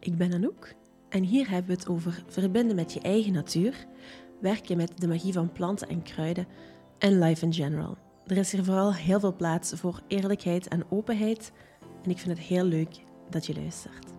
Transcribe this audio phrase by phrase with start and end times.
[0.00, 0.74] Ik ben Anouk
[1.08, 3.86] en hier hebben we het over verbinden met je eigen natuur,
[4.40, 6.46] werken met de magie van planten en kruiden
[6.98, 7.98] en life in general.
[8.26, 11.52] Er is hier vooral heel veel plaats voor eerlijkheid en openheid
[12.02, 12.96] en ik vind het heel leuk
[13.30, 14.12] dat je luistert.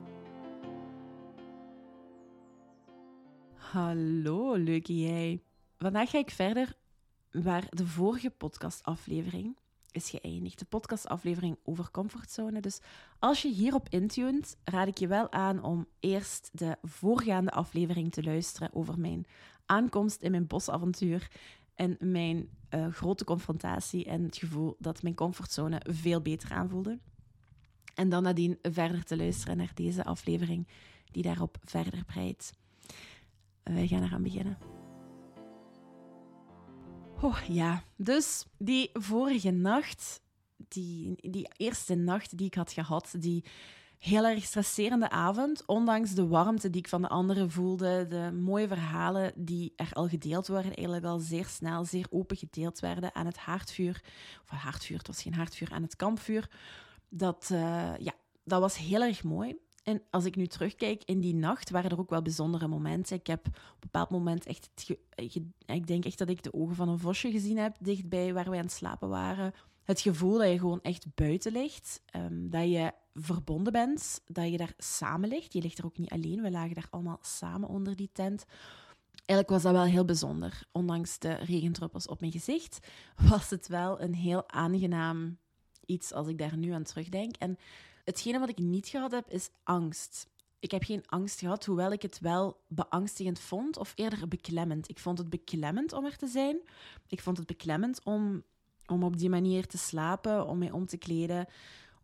[3.54, 5.41] Hallo, leuke jij.
[5.77, 6.75] Vandaag ga ik verder
[7.32, 9.57] waar de vorige podcastaflevering
[9.92, 10.60] is geëindigd.
[10.60, 12.60] De podcastaflevering over comfortzone.
[12.60, 12.80] Dus
[13.20, 18.24] als je hierop intunt, raad ik je wel aan om eerst de voorgaande aflevering te
[18.24, 19.25] luisteren over mijn
[19.65, 21.32] aankomst in mijn bosavontuur
[21.75, 27.00] en mijn uh, grote confrontatie en het gevoel dat mijn comfortzone veel beter aanvoelde.
[27.96, 30.68] En dan nadien verder te luisteren naar deze aflevering
[31.12, 32.53] die daarop verder breidt.
[33.64, 34.81] Wij gaan eraan beginnen.
[37.23, 40.22] Oh ja, dus die vorige nacht,
[40.58, 43.44] die, die eerste nacht die ik had gehad, die
[43.98, 48.67] heel erg stresserende avond, ondanks de warmte die ik van de anderen voelde, de mooie
[48.67, 53.26] verhalen die er al gedeeld waren, eigenlijk al zeer snel, zeer open gedeeld werden aan
[53.26, 54.02] het haardvuur.
[54.44, 56.50] Of haardvuur, het was geen haardvuur, aan het kampvuur.
[57.10, 59.56] Dat, uh, ja, dat was heel erg mooi.
[59.84, 63.16] En als ik nu terugkijk in die nacht, waren er ook wel bijzondere momenten.
[63.16, 64.70] Ik heb op een bepaald moment echt...
[65.66, 68.58] ik denk echt dat ik de ogen van een vosje gezien heb, dichtbij waar wij
[68.58, 69.54] aan het slapen waren.
[69.84, 72.02] Het gevoel dat je gewoon echt buiten ligt.
[72.06, 74.22] Ehm, dat je verbonden bent.
[74.26, 75.54] Dat je daar samen ligt.
[75.54, 76.42] Je ligt er ook niet alleen.
[76.42, 78.45] We lagen daar allemaal samen onder die tent.
[79.26, 80.64] Eigenlijk was dat wel heel bijzonder.
[80.72, 82.80] Ondanks de regendruppels op mijn gezicht,
[83.30, 85.38] was het wel een heel aangenaam
[85.86, 87.36] iets als ik daar nu aan terugdenk.
[87.36, 87.58] En
[88.04, 90.30] Hetgene wat ik niet gehad heb, is angst.
[90.60, 94.90] Ik heb geen angst gehad, hoewel ik het wel beangstigend vond, of eerder beklemmend.
[94.90, 96.62] Ik vond het beklemmend om er te zijn.
[97.08, 98.44] Ik vond het beklemmend om,
[98.86, 101.46] om op die manier te slapen, om mij om te kleden,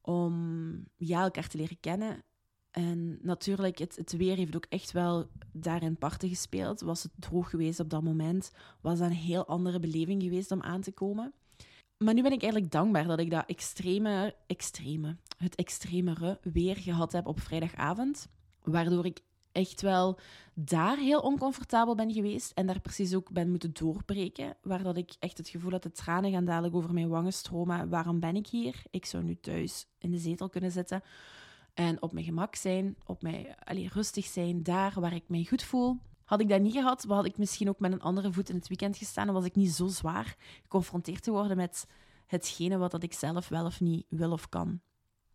[0.01, 2.23] om ja, elkaar te leren kennen.
[2.71, 6.81] En natuurlijk, het, het weer heeft ook echt wel daarin parten gespeeld.
[6.81, 10.61] Was het droog geweest op dat moment, was dat een heel andere beleving geweest om
[10.61, 11.33] aan te komen.
[11.97, 17.11] Maar nu ben ik eigenlijk dankbaar dat ik dat extreme, extreme, het extremere weer gehad
[17.11, 18.27] heb op vrijdagavond.
[18.63, 19.19] Waardoor ik
[19.51, 20.19] echt wel
[20.53, 24.55] daar heel oncomfortabel ben geweest en daar precies ook ben moeten doorbreken.
[24.61, 27.89] Waar dat ik echt het gevoel had, de tranen gaan dadelijk over mijn wangen stromen.
[27.89, 28.83] Waarom ben ik hier?
[28.91, 31.03] Ik zou nu thuis in de zetel kunnen zitten
[31.73, 35.63] en op mijn gemak zijn, op mij, allez, rustig zijn, daar waar ik mij goed
[35.63, 35.97] voel.
[36.27, 38.67] Had ik dat niet gehad, had ik misschien ook met een andere voet in het
[38.67, 41.87] weekend gestaan en was ik niet zo zwaar geconfronteerd te worden met
[42.25, 44.81] hetgene wat dat ik zelf wel of niet wil of kan.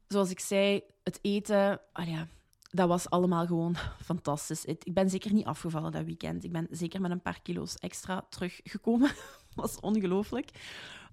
[0.08, 2.28] Zoals ik zei, het eten, oh ja,
[2.70, 4.64] dat was allemaal gewoon fantastisch.
[4.64, 6.44] Ik ben zeker niet afgevallen dat weekend.
[6.44, 9.10] Ik ben zeker met een paar kilo's extra teruggekomen.
[9.54, 10.50] was ongelooflijk.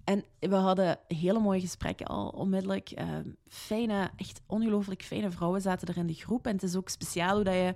[0.04, 3.00] En we hadden hele mooie gesprekken al onmiddellijk.
[3.00, 3.18] Uh,
[3.48, 6.46] fijne, echt ongelooflijk fijne vrouwen zaten er in de groep.
[6.46, 7.74] En het is ook speciaal hoe dat je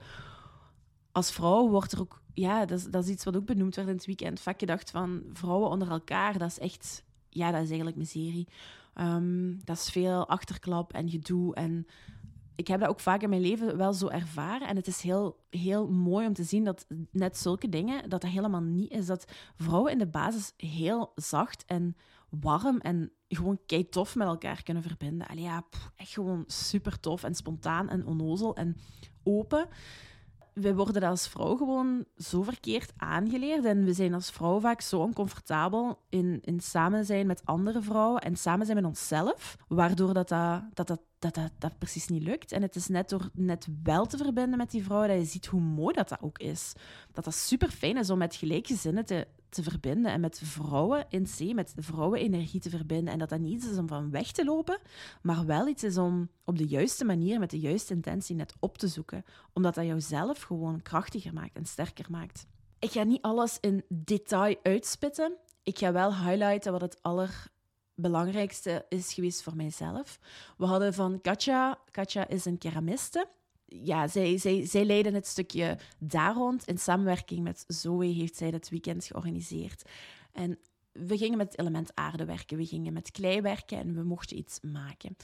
[1.14, 3.88] als vrouw wordt er ook, ja, dat is, dat is iets wat ook benoemd werd
[3.88, 4.40] in het weekend.
[4.40, 8.48] Vaak gedacht van vrouwen onder elkaar, dat is echt, ja, dat is eigenlijk miserie.
[8.94, 11.54] Um, dat is veel achterklap en gedoe.
[11.54, 11.86] En
[12.54, 14.68] ik heb dat ook vaak in mijn leven wel zo ervaren.
[14.68, 18.30] En het is heel, heel mooi om te zien dat net zulke dingen, dat dat
[18.30, 19.06] helemaal niet is.
[19.06, 21.96] Dat vrouwen in de basis heel zacht en
[22.28, 25.26] warm en gewoon kei tof met elkaar kunnen verbinden.
[25.26, 25.64] Allee, ja,
[25.96, 28.76] echt gewoon super tof en spontaan en onnozel en
[29.22, 29.68] open
[30.54, 33.64] we worden als vrouw gewoon zo verkeerd aangeleerd.
[33.64, 38.20] En we zijn als vrouw vaak zo oncomfortabel in, in samen zijn met andere vrouwen
[38.20, 42.52] en samen zijn met onszelf, waardoor dat, dat, dat, dat, dat, precies niet lukt.
[42.52, 45.46] En het is net door net wel te verbinden met die vrouw dat je ziet
[45.46, 46.72] hoe mooi dat dat ook is.
[47.12, 51.26] Dat dat super fijn is om met gelijkgezinnen te, te verbinden en met vrouwen in
[51.26, 53.12] zee, met vrouwenenergie te verbinden.
[53.12, 54.78] En dat dat niet is om van weg te lopen,
[55.22, 58.78] maar wel iets is om op de juiste manier, met de juiste intentie net op
[58.78, 59.24] te zoeken.
[59.52, 62.46] Omdat dat jouzelf gewoon krachtiger maakt en sterker maakt.
[62.78, 65.36] Ik ga niet alles in detail uitspitten.
[65.62, 70.18] Ik ga wel highlighten wat het allerbelangrijkste is geweest voor mijzelf.
[70.56, 73.28] We hadden van Katja, Katja is een keramiste
[73.82, 76.66] ja, zij, zij, zij leiden het stukje daar rond.
[76.66, 79.90] In samenwerking met Zoe heeft zij dat weekend georganiseerd.
[80.32, 80.58] En
[80.92, 84.38] we gingen met het element aarde werken, we gingen met klei werken en we mochten
[84.38, 85.16] iets maken.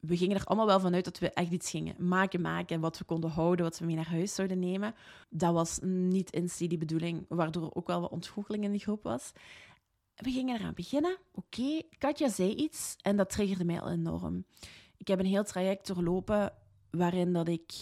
[0.00, 3.04] We gingen er allemaal wel vanuit dat we echt iets gingen maken, maken, wat we
[3.04, 4.94] konden houden, wat we mee naar huis zouden nemen.
[5.30, 9.32] Dat was niet in die bedoeling, waardoor ook wel wat ontgoocheling in de groep was.
[10.14, 11.16] We gingen eraan beginnen.
[11.32, 14.44] Oké, Katja zei iets en dat triggerde mij al enorm.
[14.96, 16.52] Ik heb een heel traject doorlopen
[16.96, 17.72] waarin dat ik,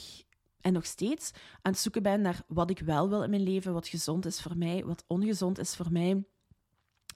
[0.60, 1.30] en nog steeds,
[1.62, 4.40] aan het zoeken ben naar wat ik wel wil in mijn leven, wat gezond is
[4.40, 6.24] voor mij, wat ongezond is voor mij.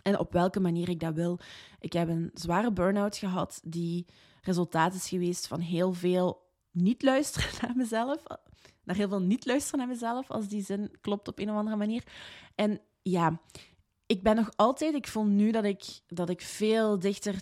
[0.03, 1.39] En op welke manier ik dat wil.
[1.81, 4.07] Ik heb een zware burn-out gehad, die
[4.43, 8.23] resultaat is geweest van heel veel niet luisteren naar mezelf.
[8.85, 11.77] naar heel veel niet luisteren naar mezelf, als die zin klopt op een of andere
[11.77, 12.03] manier.
[12.55, 13.41] En ja,
[14.07, 17.41] ik ben nog altijd, ik voel nu dat ik, dat ik veel dichter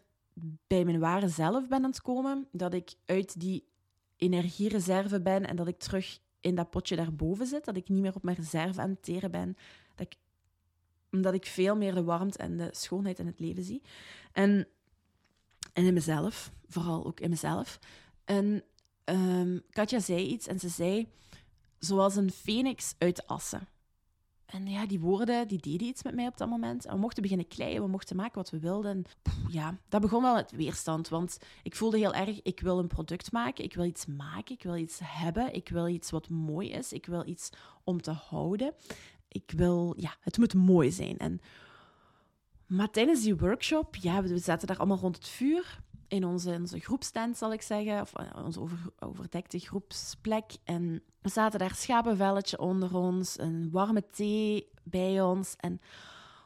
[0.67, 2.49] bij mijn ware zelf ben aan het komen.
[2.53, 3.69] Dat ik uit die
[4.17, 7.65] energiereserve ben en dat ik terug in dat potje daarboven zit.
[7.65, 9.57] Dat ik niet meer op mijn reserve aan het teren ben.
[9.95, 10.17] Dat ik,
[11.11, 13.83] omdat ik veel meer de warmte en de schoonheid in het leven zie.
[14.33, 14.69] En,
[15.73, 17.79] en in mezelf, vooral ook in mezelf.
[18.25, 18.65] En
[19.05, 21.09] um, Katja zei iets en ze zei,
[21.79, 23.69] zoals een phoenix uit de assen.
[24.47, 26.85] En ja, die woorden die deden iets met mij op dat moment.
[26.87, 29.05] En we mochten beginnen kleien, we mochten maken wat we wilden.
[29.49, 31.09] ja, dat begon wel met weerstand.
[31.09, 34.63] Want ik voelde heel erg, ik wil een product maken, ik wil iets maken, ik
[34.63, 37.51] wil iets hebben, ik wil iets wat mooi is, ik wil iets
[37.85, 38.75] om te houden.
[39.29, 41.19] Ik wil, ja, het moet mooi zijn.
[41.19, 41.41] En,
[42.67, 45.83] maar tijdens die workshop, ja, we zaten daar allemaal rond het vuur
[46.15, 50.53] in onze, onze groepstent, zal ik zeggen, of eh, onze over, overdekte groepsplek.
[50.65, 55.55] En we zaten daar schapenvelletje onder ons, een warme thee bij ons.
[55.57, 55.81] En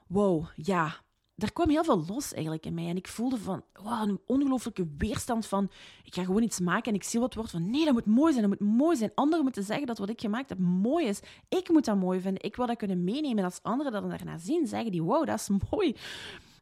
[0.06, 0.96] wow, ja,
[1.38, 2.88] er kwam heel veel los eigenlijk in mij.
[2.88, 5.70] En ik voelde van, wow, een ongelooflijke weerstand van,
[6.04, 8.32] ik ga gewoon iets maken en ik zie wat wordt van, nee, dat moet mooi
[8.32, 9.12] zijn, dat moet mooi zijn.
[9.14, 11.20] Anderen moeten zeggen dat wat ik gemaakt heb mooi is.
[11.48, 12.42] Ik moet dat mooi vinden.
[12.42, 13.38] Ik wil dat kunnen meenemen.
[13.38, 15.96] En als anderen dat daarna zien, zeggen die, wow, dat is mooi.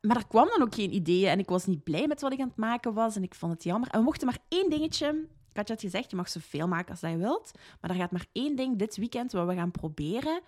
[0.06, 2.40] Maar er kwam dan ook geen ideeën en ik was niet blij met wat ik
[2.40, 3.88] aan het maken was en ik vond het jammer.
[3.90, 5.26] En we mochten maar één dingetje.
[5.52, 7.50] Katja had gezegd, je mag zoveel maken als je wilt,
[7.80, 10.40] maar er gaat maar één ding dit weekend wat we gaan proberen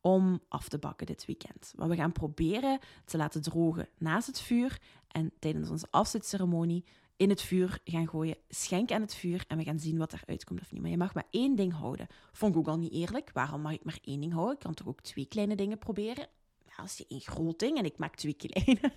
[0.00, 1.72] om af te bakken dit weekend.
[1.76, 4.78] Wat we gaan proberen te laten drogen naast het vuur
[5.08, 6.84] en tijdens onze afzetceremonie
[7.16, 10.44] in het vuur gaan gooien, schenken aan het vuur en we gaan zien wat eruit
[10.44, 10.82] komt of niet.
[10.82, 12.06] Maar je mag maar één ding houden.
[12.32, 13.30] Vond ik ook al niet eerlijk.
[13.32, 14.54] Waarom mag ik maar één ding houden?
[14.54, 16.28] Ik kan toch ook twee kleine dingen proberen?
[16.80, 18.92] Als je één groot ding en ik maak twee kleine.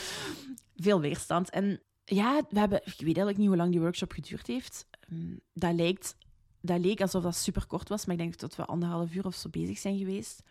[0.76, 1.50] Veel weerstand.
[1.50, 4.86] En ja, we hebben, ik weet eigenlijk niet hoe lang die workshop geduurd heeft.
[5.00, 6.16] Ehm, dat, lijkt,
[6.60, 9.34] dat leek alsof dat super kort was, maar ik denk dat we anderhalf uur of
[9.34, 10.42] zo bezig zijn geweest.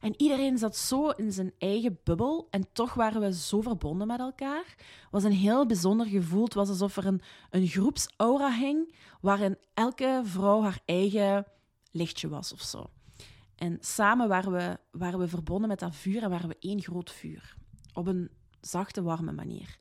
[0.00, 4.20] En iedereen zat zo in zijn eigen bubbel en toch waren we zo verbonden met
[4.20, 4.74] elkaar.
[4.76, 6.44] Het was een heel bijzonder gevoel.
[6.44, 11.46] Het was alsof er een, een groepsaura hing, waarin elke vrouw haar eigen
[11.90, 12.90] lichtje was of zo.
[13.56, 17.10] En samen waren we, waren we verbonden met dat vuur en waren we één groot
[17.10, 17.56] vuur.
[17.92, 18.30] Op een
[18.60, 19.76] zachte, warme manier.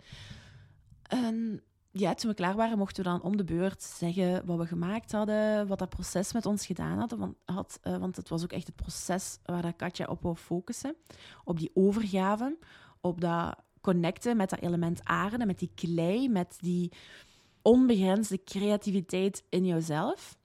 [1.02, 1.62] En
[1.92, 5.12] ja, toen we klaar waren, mochten we dan om de beurt zeggen wat we gemaakt
[5.12, 7.12] hadden, wat dat proces met ons gedaan had.
[7.12, 10.36] Want, had, uh, want het was ook echt het proces waar dat Katja op wou
[10.36, 10.96] focussen.
[11.44, 12.58] Op die overgave,
[13.02, 16.92] op dat connecten met dat element aarde, met die klei, met die
[17.62, 20.38] onbegrensde creativiteit in jouzelf.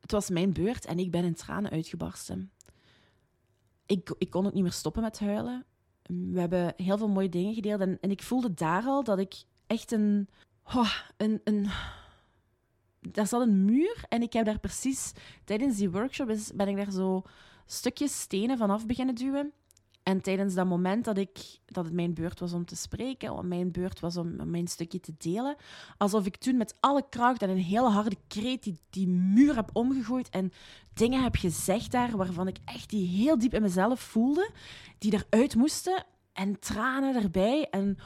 [0.00, 2.50] Het was mijn beurt en ik ben in tranen uitgebarsten
[3.90, 5.64] ik, ik kon ook niet meer stoppen met huilen.
[6.02, 7.80] We hebben heel veel mooie dingen gedeeld.
[7.80, 9.34] En, ik voelde daar al dat ik
[9.66, 10.28] echt een,
[10.74, 11.66] oh, een, een.
[13.00, 15.12] Daar zat een muur en ik heb daar precies
[15.44, 17.22] tijdens die workshop ben ik daar zo
[17.66, 19.52] stukjes stenen vanaf beginnen duwen.
[20.10, 23.48] En tijdens dat moment dat, ik, dat het mijn beurt was om te spreken, om
[23.48, 25.56] mijn beurt was om mijn stukje te delen,
[25.98, 29.70] alsof ik toen met alle kracht en een hele harde kreet die, die muur heb
[29.72, 30.52] omgegooid en
[30.94, 34.50] dingen heb gezegd daar waarvan ik echt die heel diep in mezelf voelde,
[34.98, 37.68] die eruit moesten en tranen erbij.
[37.70, 37.98] En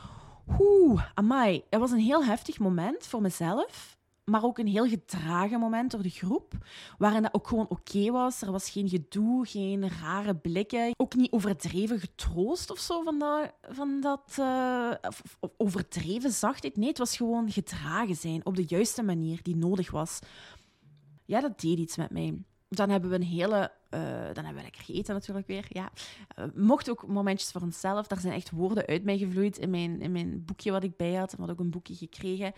[0.59, 3.94] oeh, amai, dat was een heel heftig moment voor mezelf
[4.25, 6.53] maar ook een heel gedragen moment door de groep,
[6.99, 8.43] waarin dat ook gewoon oké was.
[8.43, 13.53] Er was geen gedoe, geen rare blikken, ook niet overdreven getroost of zo van dat,
[13.63, 14.91] van dat uh,
[15.57, 16.77] overdreven zachtheid.
[16.77, 20.19] Nee, het was gewoon gedragen zijn op de juiste manier die nodig was.
[21.25, 22.43] Ja, dat deed iets met mij.
[22.69, 24.01] Dan hebben we een hele uh,
[24.33, 25.67] dan hebben we lekker gegeten natuurlijk weer.
[25.69, 25.91] Ja.
[26.39, 28.07] Uh, mocht ook momentjes voor onszelf.
[28.07, 31.15] Daar zijn echt woorden uit mij gevloeid in mijn, in mijn boekje wat ik bij
[31.15, 31.33] had.
[31.33, 32.53] Ik had ook een boekje gekregen.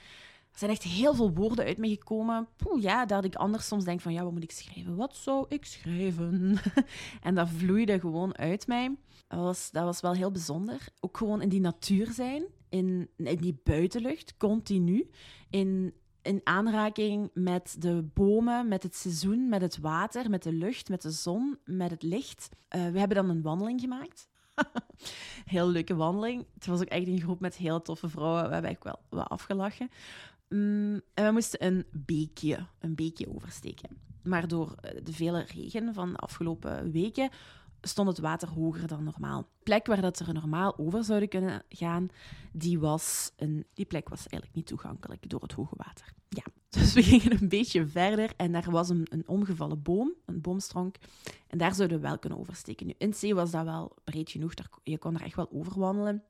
[0.57, 2.49] Er zijn echt heel veel woorden uit me gekomen.
[2.57, 4.97] Poeh, ja, dat ik anders soms denk van, ja, wat moet ik schrijven?
[4.97, 6.57] Wat zou ik schrijven?
[7.23, 8.97] en dat vloeide gewoon uit mij.
[9.29, 10.89] Dat was, dat was wel heel bijzonder.
[11.01, 15.11] Ook gewoon in die natuur zijn, in, in die buitenlucht, continu.
[15.51, 20.89] In, in aanraking met de bomen, met het seizoen, met het water, met de lucht,
[20.89, 22.49] met de zon, met het licht.
[22.77, 24.29] Uh, we hebben dan een wandeling gemaakt.
[25.45, 26.47] heel leuke wandeling.
[26.55, 28.47] Het was ook echt een groep met heel toffe vrouwen.
[28.47, 29.91] We hebben echt wel wat afgelachen.
[30.49, 33.89] Mm, en we moesten een beekje, een beekje oversteken.
[34.23, 37.31] Maar door eh, de vele regen van de afgelopen weken
[37.81, 39.43] stond het water hoger dan normaal.
[39.43, 42.09] De plek waar dat er normaal over zouden kunnen gaan,
[42.53, 46.13] die, was een, die plek was eigenlijk niet toegankelijk door het hoge water.
[46.29, 46.45] Ja,
[46.81, 50.97] dus we gingen een beetje verder en daar was een, een omgevallen boom, een boomstronk.
[51.47, 52.95] En daar zouden we wel kunnen oversteken.
[52.99, 56.23] In zee was dat wel breed genoeg, je kon er echt wel over wandelen.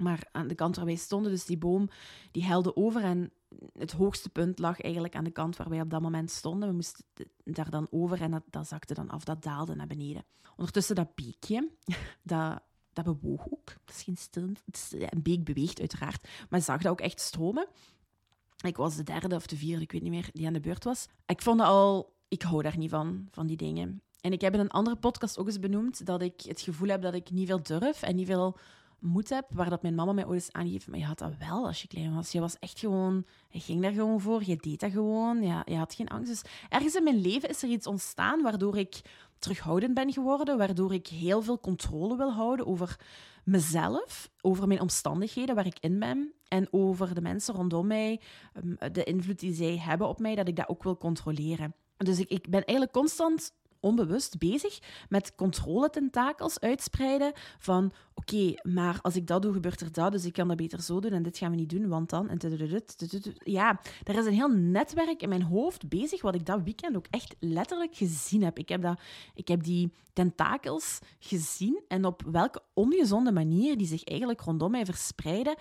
[0.00, 1.88] Maar aan de kant waar wij stonden, dus die boom,
[2.30, 3.32] die helde over en
[3.78, 6.68] het hoogste punt lag eigenlijk aan de kant waar wij op dat moment stonden.
[6.68, 7.04] We moesten
[7.44, 10.24] daar dan over en dat, dat zakte dan af, dat daalde naar beneden.
[10.56, 11.68] Ondertussen dat beekje,
[12.22, 12.60] dat,
[12.92, 13.68] dat bewoog ook.
[13.84, 14.52] Het is geen stil,
[14.90, 17.66] een beek beweegt uiteraard, maar zag dat ook echt stromen.
[18.66, 20.84] Ik was de derde of de vierde, ik weet niet meer, die aan de beurt
[20.84, 21.08] was.
[21.26, 24.02] Ik vond al, ik hou daar niet van, van die dingen.
[24.20, 27.02] En ik heb in een andere podcast ook eens benoemd dat ik het gevoel heb
[27.02, 28.58] dat ik niet veel durf en niet veel
[29.00, 31.66] moed heb, waar dat mijn mama mij ooit eens aangeeft, maar je had dat wel
[31.66, 32.32] als je klein was.
[32.32, 35.76] Je was echt gewoon, je ging daar gewoon voor, je deed dat gewoon, ja, je
[35.76, 36.28] had geen angst.
[36.28, 39.00] Dus ergens in mijn leven is er iets ontstaan waardoor ik
[39.38, 42.98] terughoudend ben geworden, waardoor ik heel veel controle wil houden over
[43.44, 48.20] mezelf, over mijn omstandigheden waar ik in ben en over de mensen rondom mij,
[48.52, 51.74] ehm, de invloed die zij hebben op mij, dat ik dat ook wil controleren.
[51.96, 59.16] Dus ik, ik ben eigenlijk constant onbewust bezig met controletentakels uitspreiden van oké, maar als
[59.16, 61.38] ik dat doe, gebeurt er dat, dus ik kan dat beter zo doen en dit
[61.38, 62.28] gaan we niet doen, want dan...
[62.28, 62.38] En
[63.44, 67.06] ja, er is een heel netwerk in mijn hoofd bezig, wat ik dat weekend ook
[67.10, 68.58] echt letterlijk gezien heb.
[68.58, 69.00] Ik heb, dat,
[69.34, 74.84] ik heb die tentakels gezien en op welke ongezonde manier die zich eigenlijk rondom mij
[74.84, 75.56] verspreiden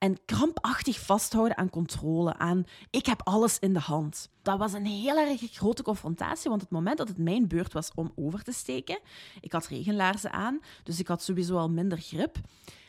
[0.00, 4.28] en krampachtig vasthouden aan controle, aan ik heb alles in de hand.
[4.42, 7.90] Dat was een heel erg grote confrontatie, want het moment dat het mijn beurt was
[7.94, 8.98] om over te steken,
[9.40, 12.36] ik had regenlaarzen aan, dus ik had sowieso al minder grip.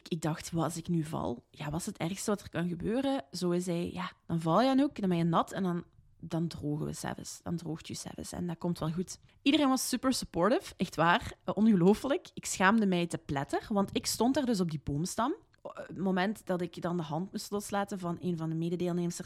[0.07, 1.43] Ik dacht, wat als ik nu val?
[1.49, 3.23] Ja, wat is het ergste wat er kan gebeuren?
[3.31, 5.83] Zo is hij, ja, dan val je ook, dan ben je nat en dan
[6.23, 7.39] dan drogen we zelfs.
[7.43, 8.31] Dan droogt je zelfs.
[8.31, 9.19] En dat komt wel goed.
[9.41, 10.73] Iedereen was super supportive.
[10.77, 11.33] Echt waar.
[11.53, 12.29] Ongelooflijk.
[12.33, 16.45] Ik schaamde mij te pletter, want ik stond daar dus op die boomstam het moment
[16.45, 19.19] dat ik dan de hand moest loslaten van een van de mededeelnemers,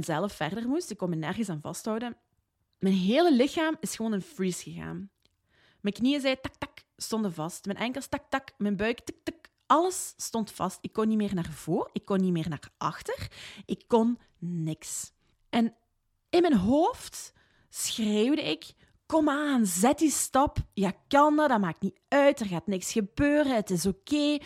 [0.00, 0.90] zelf verder moest.
[0.90, 2.16] Ik kon me nergens aan vasthouden.
[2.78, 5.10] Mijn hele lichaam is gewoon in freeze gegaan.
[5.80, 7.64] Mijn knieën zei tak tak, stonden vast.
[7.64, 9.52] Mijn enkels tak tak, mijn buik tik tik.
[9.66, 10.78] Alles stond vast.
[10.80, 13.28] Ik kon niet meer naar voren, ik kon niet meer naar achter.
[13.66, 15.12] Ik kon niks.
[15.50, 15.74] En
[16.30, 17.32] in mijn hoofd
[17.68, 18.72] schreeuwde ik:
[19.06, 20.58] Kom aan, zet die stap.
[20.74, 22.40] Ja, kan dat, dat maakt niet uit.
[22.40, 23.54] Er gaat niks gebeuren.
[23.54, 24.38] Het is oké.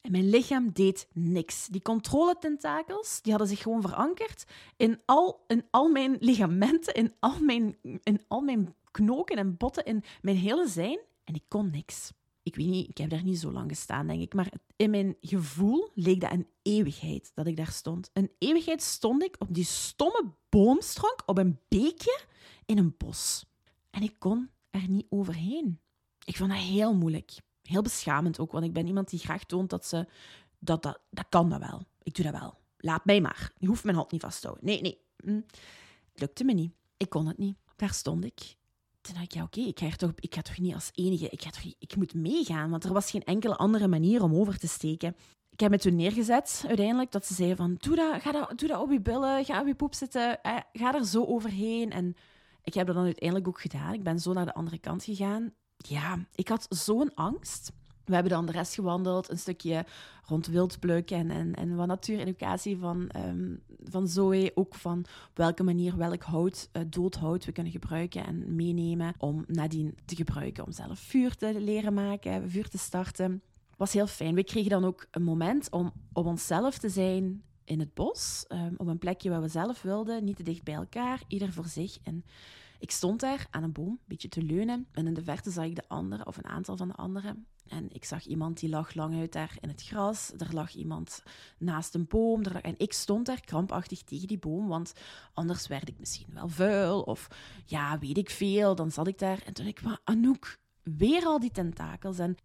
[0.00, 1.66] En mijn lichaam deed niks.
[1.66, 4.44] Die controletentakels die hadden zich gewoon verankerd
[4.76, 9.84] in al, in al mijn ligamenten, in al mijn, in al mijn knoken en botten,
[9.84, 10.98] in mijn hele zijn.
[11.24, 12.12] En ik kon niks.
[12.42, 14.34] Ik weet niet, ik heb daar niet zo lang gestaan, denk ik.
[14.34, 18.10] Maar in mijn gevoel leek dat een eeuwigheid dat ik daar stond.
[18.12, 22.20] Een eeuwigheid stond ik op die stomme boomstronk op een beekje
[22.66, 23.44] in een bos.
[23.90, 25.80] En ik kon er niet overheen.
[26.24, 27.32] Ik vond dat heel moeilijk
[27.70, 30.06] heel beschamend ook, want ik ben iemand die graag toont dat ze...
[30.58, 31.82] Dat, dat, dat kan dat wel.
[32.02, 32.58] Ik doe dat wel.
[32.76, 33.52] Laat mij maar.
[33.58, 34.66] Je hoeft mijn hand niet vast te houden.
[34.66, 34.98] Nee, nee.
[35.16, 35.40] Hm.
[36.14, 36.72] Lukte me niet.
[36.96, 37.56] Ik kon het niet.
[37.76, 38.56] Daar stond ik.
[39.00, 41.28] Toen dacht ik, ja, oké, ik, ga toch, ik ga toch niet als enige...
[41.28, 44.58] Ik, ga toch, ik moet meegaan, want er was geen enkele andere manier om over
[44.58, 45.16] te steken.
[45.50, 47.76] Ik heb me toen neergezet, uiteindelijk, dat ze zeiden van...
[47.78, 50.38] Doe dat, ga dat, doe dat op je billen, ga op je poep zitten,
[50.72, 51.90] ga er zo overheen.
[51.90, 52.14] En
[52.62, 53.94] ik heb dat dan uiteindelijk ook gedaan.
[53.94, 55.52] Ik ben zo naar de andere kant gegaan
[55.88, 57.72] ja, ik had zo'n angst.
[58.04, 59.84] We hebben dan de rest gewandeld, een stukje
[60.26, 64.52] rond wildpluk en, en, en wat natuureducatie van, um, van Zoe.
[64.54, 69.14] Ook van op welke manier welk hout, uh, dood hout we kunnen gebruiken en meenemen
[69.18, 70.66] om nadien te gebruiken.
[70.66, 73.42] Om zelf vuur te leren maken, vuur te starten.
[73.76, 74.34] was heel fijn.
[74.34, 78.44] We kregen dan ook een moment om op onszelf te zijn in het bos.
[78.48, 81.66] Um, op een plekje waar we zelf wilden, niet te dicht bij elkaar, ieder voor
[81.66, 81.98] zich.
[82.02, 82.24] En
[82.80, 84.86] ik stond daar aan een boom, een beetje te leunen.
[84.92, 87.46] En in de verte zag ik de andere, of een aantal van de anderen.
[87.66, 90.32] En ik zag iemand die lag lang uit daar in het gras.
[90.38, 91.22] Er lag iemand
[91.58, 92.42] naast een boom.
[92.42, 94.92] En ik stond daar krampachtig tegen die boom, want
[95.34, 97.02] anders werd ik misschien wel vuil.
[97.02, 97.28] Of
[97.66, 98.74] ja, weet ik veel.
[98.74, 102.18] Dan zat ik daar en toen ik, maar Anouk, weer al die tentakels.
[102.18, 102.36] En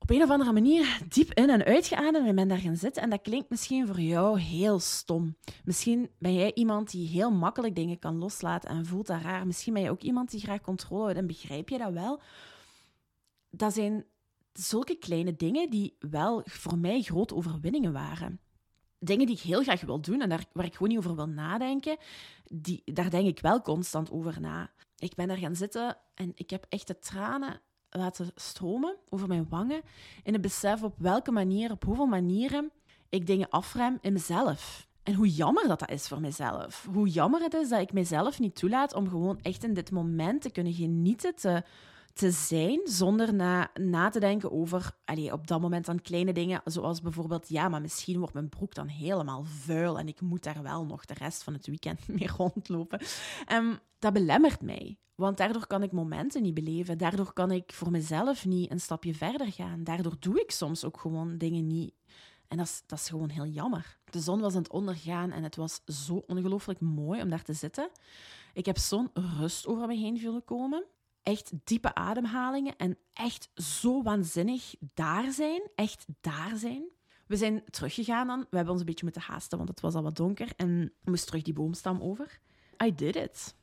[0.00, 3.02] op een of andere manier diep in en uitgeademd en ben daar gaan zitten.
[3.02, 5.36] En dat klinkt misschien voor jou heel stom.
[5.64, 9.46] Misschien ben jij iemand die heel makkelijk dingen kan loslaten en voelt dat raar.
[9.46, 12.20] Misschien ben je ook iemand die graag controle houdt en begrijp je dat wel.
[13.50, 14.04] Dat zijn
[14.52, 18.40] zulke kleine dingen die wel voor mij grote overwinningen waren.
[18.98, 21.28] Dingen die ik heel graag wil doen en daar, waar ik gewoon niet over wil
[21.28, 21.96] nadenken,
[22.44, 24.70] die, daar denk ik wel constant over na.
[24.96, 27.60] Ik ben daar gaan zitten en ik heb echt de tranen
[27.90, 29.82] laten stromen over mijn wangen.
[30.22, 32.70] In het besef op welke manier, op hoeveel manieren
[33.08, 34.88] ik dingen afrem in mezelf.
[35.02, 36.88] En hoe jammer dat dat is voor mezelf.
[36.92, 40.42] Hoe jammer het is dat ik mezelf niet toelaat om gewoon echt in dit moment
[40.42, 41.62] te kunnen genieten, te,
[42.20, 46.60] te zijn, zonder na, na te denken over allee, op dat moment dan kleine dingen,
[46.64, 50.62] zoals bijvoorbeeld, ja, maar misschien wordt mijn broek dan helemaal vuil en ik moet daar
[50.62, 53.00] wel nog de rest van het weekend mee rondlopen.
[53.52, 54.98] Um, dat belemmert mij.
[55.14, 56.98] Want daardoor kan ik momenten niet beleven.
[56.98, 59.84] Daardoor kan ik voor mezelf niet een stapje verder gaan.
[59.84, 61.94] Daardoor doe ik soms ook gewoon dingen niet.
[62.48, 63.98] En dat is, dat is gewoon heel jammer.
[64.10, 67.52] De zon was aan het ondergaan en het was zo ongelooflijk mooi om daar te
[67.52, 67.90] zitten.
[68.52, 70.84] Ik heb zo'n rust over me heen voelen komen.
[71.22, 75.70] Echt diepe ademhalingen en echt zo waanzinnig daar zijn.
[75.74, 76.84] Echt daar zijn.
[77.26, 78.40] We zijn teruggegaan dan.
[78.40, 80.52] We hebben ons een beetje moeten haasten, want het was al wat donker.
[80.56, 82.40] En we terug die boomstam over.
[82.84, 83.54] I did it.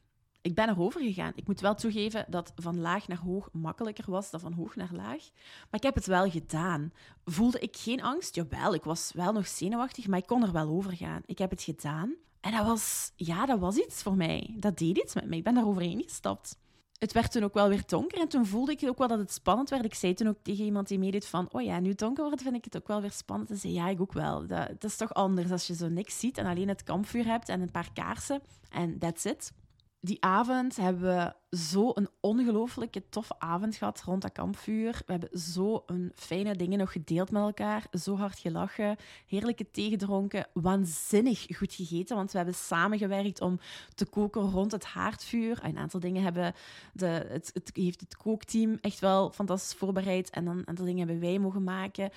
[0.41, 1.31] Ik ben erover gegaan.
[1.35, 4.91] Ik moet wel toegeven dat van laag naar hoog makkelijker was dan van hoog naar
[4.93, 5.29] laag.
[5.69, 6.91] Maar ik heb het wel gedaan.
[7.25, 8.35] Voelde ik geen angst?
[8.35, 11.21] Jawel, ik was wel nog zenuwachtig, maar ik kon er wel over gaan.
[11.25, 12.15] Ik heb het gedaan.
[12.39, 14.55] En dat was, ja, dat was iets voor mij.
[14.57, 15.37] Dat deed iets met mij.
[15.37, 16.57] Ik ben daar overheen gestapt.
[16.97, 19.31] Het werd toen ook wel weer donker en toen voelde ik ook wel dat het
[19.31, 19.85] spannend werd.
[19.85, 22.55] Ik zei toen ook tegen iemand die meedeed van, oh ja, nu donker wordt, vind
[22.55, 23.49] ik het ook wel weer spannend.
[23.49, 24.47] En zei, ja, ik ook wel.
[24.47, 27.49] Dat, dat is toch anders als je zo niks ziet en alleen het kampvuur hebt
[27.49, 29.51] en een paar kaarsen en that's it.
[29.99, 35.01] Die avond hebben we zo een ongelooflijke toffe avond gehad rond dat kampvuur.
[35.05, 37.87] We hebben zo een fijne dingen nog gedeeld met elkaar.
[37.91, 42.15] Zo hard gelachen, heerlijke thee gedronken, waanzinnig goed gegeten.
[42.15, 43.59] Want we hebben samengewerkt om
[43.95, 45.59] te koken rond het haardvuur.
[45.63, 46.53] Een aantal dingen hebben
[46.93, 50.29] de, het, het heeft het kookteam echt wel fantastisch voorbereid.
[50.29, 52.11] En dan een aantal dingen hebben wij mogen maken.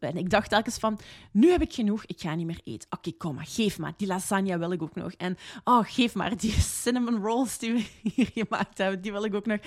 [0.00, 0.98] en ik dacht telkens van,
[1.32, 2.88] nu heb ik genoeg, ik ga niet meer eten.
[2.90, 3.92] Oké, kom maar, geef maar.
[3.96, 5.12] Die lasagne wil ik ook nog.
[5.12, 6.52] En oh, geef maar die
[6.82, 9.00] cinnamon rolls die we hier gemaakt hebben.
[9.00, 9.58] Die wil ik ook nog.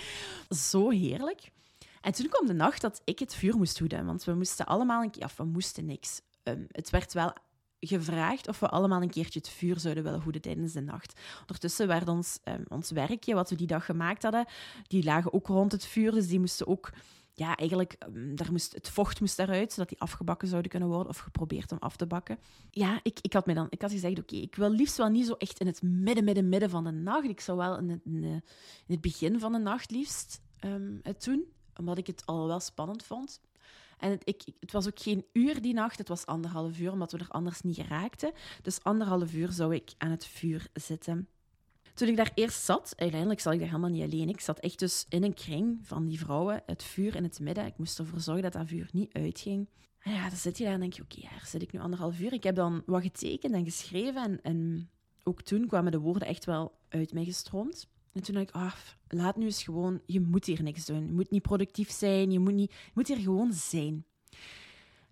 [0.49, 1.51] Zo heerlijk.
[2.01, 4.05] En toen kwam de nacht dat ik het vuur moest hoeden.
[4.05, 5.23] Want we moesten allemaal een keer...
[5.23, 6.21] Of we moesten niks.
[6.43, 7.33] Um, het werd wel
[7.79, 11.19] gevraagd of we allemaal een keertje het vuur zouden willen hoeden tijdens de nacht.
[11.39, 14.45] Ondertussen werd ons, um, ons werkje, wat we die dag gemaakt hadden,
[14.87, 16.11] die lagen ook rond het vuur.
[16.11, 16.89] Dus die moesten ook
[17.33, 21.09] ja, eigenlijk, ehm, daar moest, het vocht moest daaruit, zodat die afgebakken zouden kunnen worden,
[21.09, 22.37] of geprobeerd om af te bakken.
[22.69, 25.25] Ja, ik, ik had me dan ik had gezegd, oké, ik wil liefst wel niet
[25.25, 27.29] zo echt in het midden, midden, midden van de nacht.
[27.29, 28.41] Ik zou wel in het, in
[28.87, 33.03] het begin van de nacht liefst um, het doen, omdat ik het al wel spannend
[33.03, 33.41] vond.
[33.97, 37.11] En het, ik, het was ook geen uur die nacht, het was anderhalf uur, omdat
[37.11, 38.31] we er anders niet geraakten.
[38.61, 41.27] Dus anderhalf uur zou ik aan het vuur zitten.
[41.93, 44.29] Toen ik daar eerst zat, uiteindelijk zat ik daar helemaal niet alleen.
[44.29, 47.65] Ik zat echt dus in een kring van die vrouwen, het vuur in het midden.
[47.65, 49.69] Ik moest ervoor zorgen dat dat vuur niet uitging.
[49.99, 52.19] En ja, dan zit je daar en denk je, oké, okay, zit ik nu anderhalf
[52.19, 52.33] uur.
[52.33, 54.89] Ik heb dan wat getekend en geschreven en, en
[55.23, 57.87] ook toen kwamen de woorden echt wel uit mij gestroomd.
[58.13, 58.73] En toen dacht ik, ah,
[59.07, 61.05] laat nu eens gewoon, je moet hier niks doen.
[61.05, 64.05] Je moet niet productief zijn, je moet, niet, je moet hier gewoon zijn.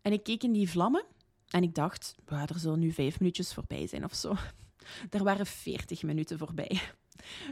[0.01, 1.05] En ik keek in die vlammen
[1.49, 4.35] en ik dacht, er zullen nu vijf minuutjes voorbij zijn of zo.
[5.09, 6.81] Er waren 40 minuten voorbij.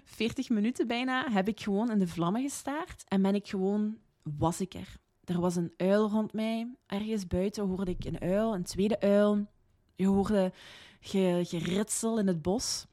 [0.03, 4.61] 40 minuten bijna heb ik gewoon in de vlammen gestaard en ben ik gewoon, was
[4.61, 4.97] ik er.
[5.23, 6.75] Er was een uil rond mij.
[6.85, 9.47] Ergens buiten hoorde ik een uil, een tweede uil.
[9.95, 10.53] Je hoorde
[11.01, 12.85] geritsel in het bos.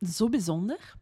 [0.00, 0.94] Zo bijzonder.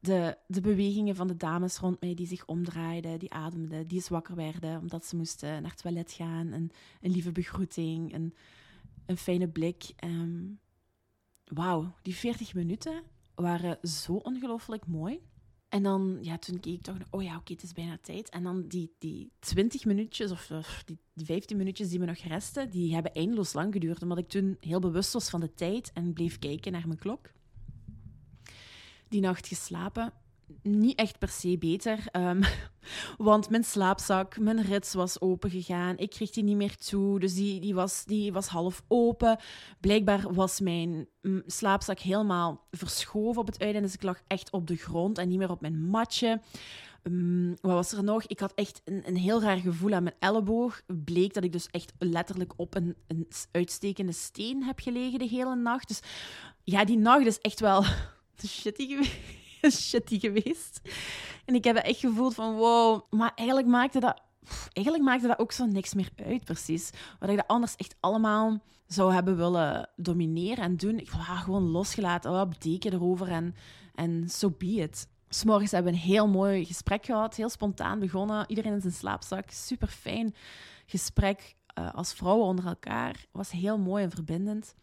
[0.00, 4.34] De, de bewegingen van de dames rond mij die zich omdraaiden, die ademden, die zwakker
[4.34, 6.52] werden omdat ze moesten naar het toilet gaan.
[6.52, 6.70] Een,
[7.00, 8.34] een lieve begroeting, een,
[9.06, 9.92] een fijne blik.
[10.04, 10.58] Um,
[11.54, 13.02] wauw, die 40 minuten
[13.34, 15.20] waren zo ongelooflijk mooi.
[15.68, 18.28] En dan, ja, toen keek ik toch, oh ja, oké, het is bijna tijd.
[18.28, 22.70] En dan die, die 20 minuutjes, of, die, die 15 minuutjes die me nog resten,
[22.70, 24.02] die hebben eindeloos lang geduurd.
[24.02, 27.30] Omdat ik toen heel bewust was van de tijd en bleef kijken naar mijn klok.
[29.08, 30.12] Die nacht geslapen
[30.62, 31.98] niet echt per se beter.
[32.12, 32.40] Um,
[33.28, 35.96] want mijn slaapzak, mijn rits was open gegaan.
[35.96, 37.20] Ik kreeg die niet meer toe.
[37.20, 39.38] Dus die, die, was, die was half open.
[39.80, 43.86] Blijkbaar was mijn mm, slaapzak helemaal verschoven op het uiteinde.
[43.88, 46.40] Dus ik lag echt op de grond en niet meer op mijn matje.
[47.02, 48.24] Um, wat was er nog?
[48.26, 50.82] Ik had echt een, een heel raar gevoel aan mijn elleboog.
[50.86, 55.56] Bleek dat ik dus echt letterlijk op een, een uitstekende steen heb gelegen de hele
[55.56, 55.88] nacht.
[55.88, 56.00] Dus
[56.64, 57.84] ja, die nacht is echt wel
[58.46, 60.80] shitty geweest shitty geweest.
[61.44, 63.02] En ik heb echt gevoeld van wow.
[63.10, 64.22] Maar eigenlijk maakte dat,
[64.72, 66.90] eigenlijk maakte dat ook zo niks meer uit, precies.
[67.18, 70.98] Wat ik dat anders echt allemaal zou hebben willen domineren en doen.
[70.98, 72.32] Ik wou gewoon losgelaten.
[72.32, 73.54] Wat betekent erover en,
[73.94, 75.08] en so be it.
[75.28, 77.34] S'morgens hebben we een heel mooi gesprek gehad.
[77.34, 78.44] Heel spontaan begonnen.
[78.48, 79.50] Iedereen in zijn slaapzak.
[79.50, 80.34] Super fijn
[80.86, 83.26] gesprek uh, als vrouwen onder elkaar.
[83.32, 84.74] was heel mooi en verbindend.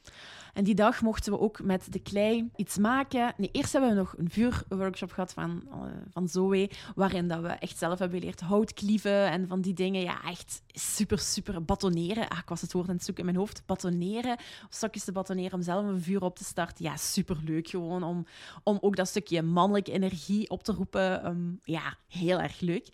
[0.54, 3.34] En die dag mochten we ook met de klei iets maken.
[3.38, 5.76] Nee, eerst hebben we nog een vuurworkshop gehad van, uh,
[6.12, 10.02] van Zoe, waarin dat we echt zelf hebben geleerd hout klieven en van die dingen.
[10.02, 12.28] Ja, echt super, super batoneren.
[12.28, 13.64] Ah, ik was het woord aan het zoeken in mijn hoofd.
[13.66, 14.38] Batoneren,
[14.70, 16.86] stokjes te batoneren om zelf een vuur op te starten.
[16.86, 18.26] Ja, super leuk gewoon om,
[18.64, 21.26] om ook dat stukje mannelijke energie op te roepen.
[21.26, 22.90] Um, ja, heel erg leuk.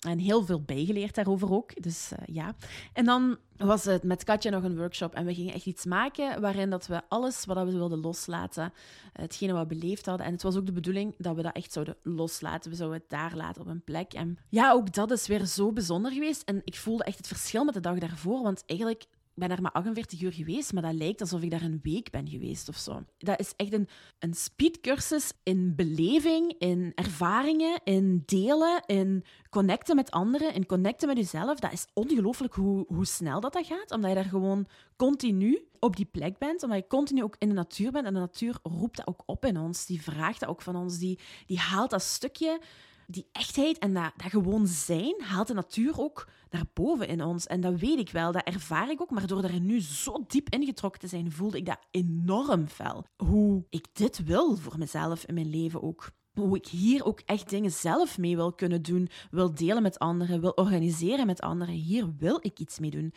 [0.00, 1.82] En heel veel bijgeleerd daarover ook.
[1.82, 2.54] Dus uh, ja.
[2.92, 6.40] En dan was het met Katja nog een workshop en we gingen echt iets maken
[6.40, 8.72] waarin dat we alles wat we wilden loslaten,
[9.12, 10.26] hetgene wat we beleefd hadden.
[10.26, 12.70] En het was ook de bedoeling dat we dat echt zouden loslaten.
[12.70, 14.12] We zouden het daar laten op een plek.
[14.12, 16.42] En ja, ook dat is weer zo bijzonder geweest.
[16.42, 19.04] En ik voelde echt het verschil met de dag daarvoor, want eigenlijk
[19.40, 22.28] ben daar maar 48 uur geweest, maar dat lijkt alsof ik daar een week ben
[22.28, 23.04] geweest of zo.
[23.18, 30.10] Dat is echt een, een speedcursus in beleving, in ervaringen, in delen, in connecten met
[30.10, 31.58] anderen, in connecten met jezelf.
[31.58, 35.96] Dat is ongelooflijk hoe, hoe snel dat, dat gaat, omdat je daar gewoon continu op
[35.96, 38.06] die plek bent, omdat je continu ook in de natuur bent.
[38.06, 40.98] En de natuur roept dat ook op in ons, die vraagt dat ook van ons,
[40.98, 42.60] die, die haalt dat stukje
[43.10, 47.46] die echtheid en dat, dat gewoon zijn haalt de natuur ook naar boven in ons.
[47.46, 49.10] En dat weet ik wel, dat ervaar ik ook.
[49.10, 53.04] Maar door er nu zo diep ingetrokken te zijn, voelde ik dat enorm fel.
[53.16, 56.10] Hoe ik dit wil voor mezelf in mijn leven ook.
[56.32, 60.40] Hoe ik hier ook echt dingen zelf mee wil kunnen doen, wil delen met anderen,
[60.40, 61.74] wil organiseren met anderen.
[61.74, 63.14] Hier wil ik iets mee doen.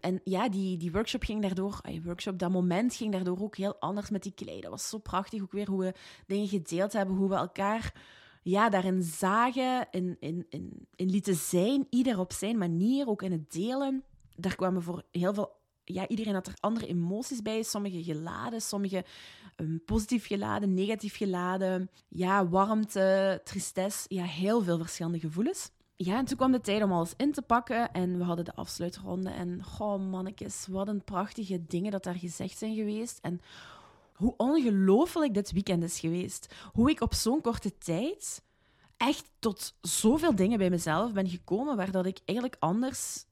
[0.00, 3.76] En ja, die, die workshop ging daardoor, die workshop, dat moment ging daardoor ook heel
[3.80, 4.60] anders met die klei.
[4.60, 5.94] Dat was zo prachtig ook weer hoe we
[6.26, 7.92] dingen gedeeld hebben, hoe we elkaar
[8.44, 13.32] ja, daarin zagen, in, in, in, in lieten zijn, ieder op zijn manier, ook in
[13.32, 14.04] het delen.
[14.36, 15.62] Daar kwamen voor heel veel...
[15.84, 17.62] Ja, iedereen had er andere emoties bij.
[17.62, 19.04] Sommige geladen, sommige
[19.56, 21.90] um, positief geladen, negatief geladen.
[22.08, 24.14] Ja, warmte, tristesse.
[24.14, 25.70] Ja, heel veel verschillende gevoelens.
[25.96, 28.54] Ja, en toen kwam de tijd om alles in te pakken en we hadden de
[28.54, 29.30] afsluitronde.
[29.30, 33.18] En goh, mannetjes, wat een prachtige dingen dat daar gezegd zijn geweest.
[33.22, 33.40] En
[34.14, 36.54] hoe ongelooflijk dit weekend is geweest.
[36.72, 38.42] Hoe ik op zo'n korte tijd
[38.96, 43.24] echt tot zoveel dingen bij mezelf ben gekomen waar dat ik eigenlijk anders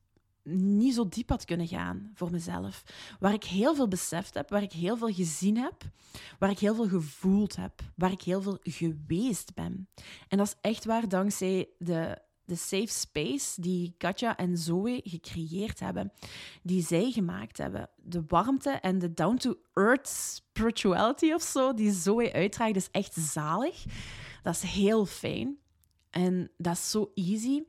[0.45, 2.83] niet zo diep had kunnen gaan voor mezelf.
[3.21, 5.85] Waar ik heel veel beseft heb, waar ik heel veel gezien heb,
[6.39, 9.89] waar ik heel veel gevoeld heb, waar ik heel veel geweest ben.
[10.29, 12.19] En dat is echt waar dankzij de
[12.53, 16.13] de safe space die Katja en Zoe gecreëerd hebben,
[16.63, 17.89] die zij gemaakt hebben.
[17.97, 23.85] De warmte en de down-to-earth spirituality of zo, die Zoe uitdraagt, is echt zalig.
[24.43, 25.59] Dat is heel fijn.
[26.11, 27.63] En dat is zo easy.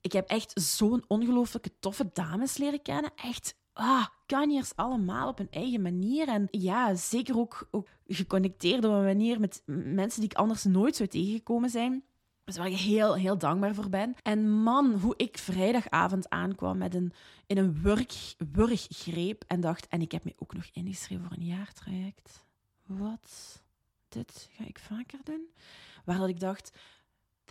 [0.00, 3.12] Ik heb echt zo'n ongelooflijke toffe dames leren kennen.
[3.16, 6.28] Echt ah, kanjers allemaal op hun eigen manier.
[6.28, 10.96] En ja, zeker ook, ook geconnecteerd op een manier met mensen die ik anders nooit
[10.96, 12.04] zou tegengekomen zijn.
[12.50, 14.14] Dus waar ik heel, heel dankbaar voor ben.
[14.22, 17.12] En man, hoe ik vrijdagavond aankwam met een,
[17.46, 21.44] in een wurg, wurggreep en dacht, en ik heb me ook nog ingeschreven voor een
[21.44, 22.44] jaartraject.
[22.86, 23.62] Wat?
[24.08, 25.48] Dit ga ik vaker doen?
[26.04, 26.78] Waar dat ik dacht,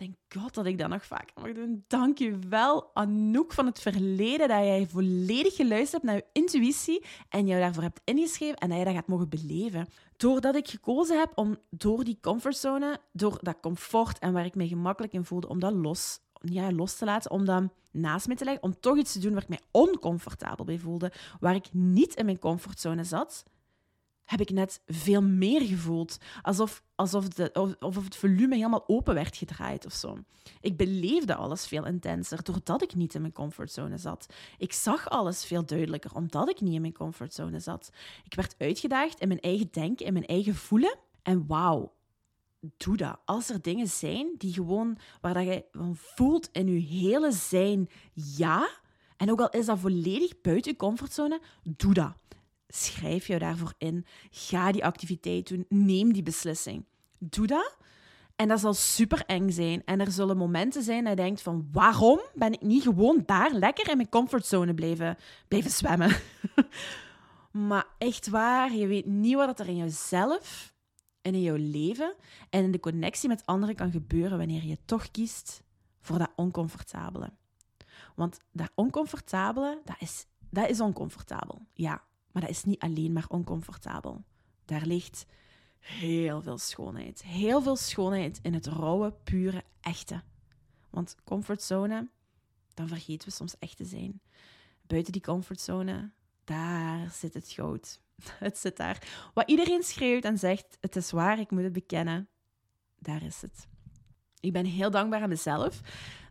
[0.00, 1.84] Thank God dat ik dat nog vaker mag doen.
[1.86, 7.04] Dank je wel, Anouk van het verleden, dat jij volledig geluisterd hebt naar je intuïtie
[7.28, 9.88] en jou daarvoor hebt ingeschreven en dat je dat gaat mogen beleven.
[10.16, 14.68] Doordat ik gekozen heb om door die comfortzone, door dat comfort en waar ik me
[14.68, 18.44] gemakkelijk in voelde, om dat los, ja, los te laten, om dat naast me te
[18.44, 22.14] leggen, om toch iets te doen waar ik mij oncomfortabel bij voelde, waar ik niet
[22.14, 23.44] in mijn comfortzone zat,
[24.30, 26.18] heb ik net veel meer gevoeld.
[26.42, 30.18] Alsof, alsof, de, of, of het volume helemaal open werd gedraaid of zo.
[30.60, 34.26] Ik beleefde alles veel intenser doordat ik niet in mijn comfortzone zat.
[34.58, 37.90] Ik zag alles veel duidelijker omdat ik niet in mijn comfortzone zat.
[38.24, 40.98] Ik werd uitgedaagd in mijn eigen denken, in mijn eigen voelen.
[41.22, 41.92] En wauw,
[42.76, 43.18] doe dat.
[43.24, 47.88] Als er dingen zijn die gewoon, waar dat je van voelt in je hele zijn,
[48.12, 48.68] ja.
[49.16, 52.12] En ook al is dat volledig buiten je comfortzone, doe dat.
[52.74, 54.06] Schrijf jou daarvoor in.
[54.30, 55.66] Ga die activiteit doen.
[55.68, 56.84] Neem die beslissing.
[57.18, 57.76] Doe dat.
[58.36, 59.84] En dat zal super eng zijn.
[59.84, 61.68] En er zullen momenten zijn dat je denkt van...
[61.72, 65.16] Waarom ben ik niet gewoon daar lekker in mijn comfortzone blijven,
[65.48, 66.16] blijven zwemmen?
[67.68, 70.74] maar echt waar, je weet niet wat er in jezelf
[71.22, 72.14] en in jouw leven
[72.50, 75.62] en in de connectie met anderen kan gebeuren wanneer je toch kiest
[76.00, 77.32] voor dat oncomfortabele.
[78.14, 81.66] Want dat oncomfortabele, dat is, dat is oncomfortabel.
[81.72, 84.24] Ja, maar dat is niet alleen maar oncomfortabel.
[84.64, 85.26] Daar ligt
[85.78, 87.22] heel veel schoonheid.
[87.22, 90.22] Heel veel schoonheid in het rauwe, pure, echte.
[90.90, 92.08] Want comfortzone,
[92.74, 94.20] dan vergeten we soms echt te zijn.
[94.86, 96.10] Buiten die comfortzone,
[96.44, 98.00] daar zit het goud.
[98.38, 99.30] Het zit daar.
[99.34, 102.28] Wat iedereen schreeuwt en zegt, het is waar, ik moet het bekennen.
[102.98, 103.68] Daar is het.
[104.40, 105.80] Ik ben heel dankbaar aan mezelf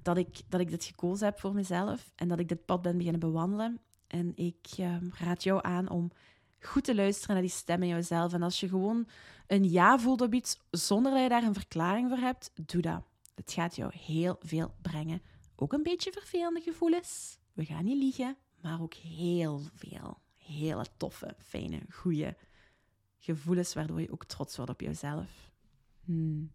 [0.01, 2.97] dat ik, dat ik dit gekozen heb voor mezelf en dat ik dit pad ben
[2.97, 3.79] beginnen bewandelen.
[4.09, 6.11] En ik ehm, raad jou aan om
[6.59, 8.33] goed te luisteren naar die stem in jezelf.
[8.33, 9.07] En als je gewoon
[9.47, 13.03] een ja voelt op iets zonder dat je daar een verklaring voor hebt, doe dat.
[13.35, 15.21] Het gaat jou heel veel brengen.
[15.55, 17.37] Ook een beetje vervelende gevoelens.
[17.53, 22.37] We gaan niet liegen, maar ook heel veel hele toffe, fijne, goede
[23.17, 25.51] gevoelens, waardoor je ook trots wordt op jezelf.
[26.05, 26.51] Hmm.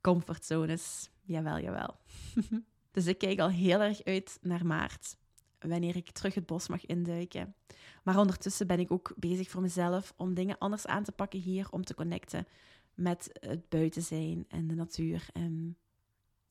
[0.00, 1.96] Comfortzones, jawel, jawel.
[2.92, 5.16] dus ik kijk al heel erg uit naar maart
[5.58, 7.54] wanneer ik terug het bos mag induiken.
[8.02, 11.68] Maar ondertussen ben ik ook bezig voor mezelf om dingen anders aan te pakken hier,
[11.70, 12.46] om te connecten
[12.94, 15.76] met het buiten zijn en de natuur en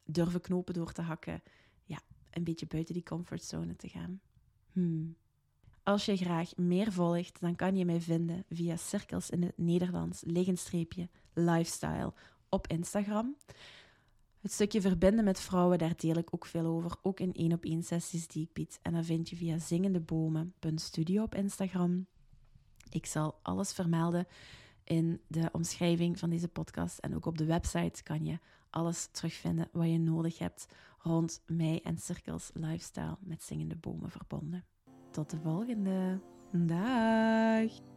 [0.05, 1.41] durven knopen door te hakken.
[1.83, 1.99] Ja,
[2.31, 4.21] een beetje buiten die comfortzone te gaan.
[4.71, 5.15] Hmm.
[5.83, 10.21] Als je graag meer volgt, dan kan je mij vinden via Cirkels in het Nederlands,
[10.25, 12.13] legenstreepje, lifestyle
[12.49, 13.35] op Instagram.
[14.41, 16.95] Het stukje verbinden met vrouwen, daar deel ik ook veel over.
[17.01, 18.79] Ook in één op één sessies die ik bied.
[18.81, 22.07] En dat vind je via zingendebomen.studio op Instagram.
[22.89, 24.27] Ik zal alles vermelden
[24.83, 26.97] in de omschrijving van deze podcast.
[26.97, 30.65] En ook op de website kan je alles terugvinden wat je nodig hebt
[30.97, 34.65] rond mij en Cirkels Lifestyle met zingende bomen verbonden.
[35.11, 36.21] Tot de volgende.
[36.51, 37.96] Dag!